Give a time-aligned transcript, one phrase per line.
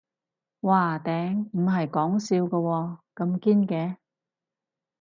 [0.61, 3.97] 嘩頂，唔係講笑㗎喎，咁堅嘅